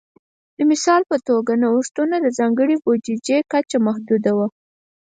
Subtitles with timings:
[0.57, 4.47] د مثال په توګه نوښتونو ته ځانګړې شوې بودیجې کچه محدوده وه